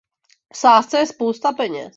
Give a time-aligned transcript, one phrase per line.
[0.53, 1.89] V sázce je spousta peněz.